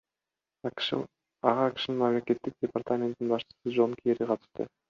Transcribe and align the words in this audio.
Ага 0.67 1.67
АКШнын 1.67 2.01
Мамлекеттик 2.01 2.57
департаментинин 2.67 3.33
башчысы 3.37 3.79
Жон 3.81 3.97
Керри 4.03 4.33
катышты. 4.35 4.71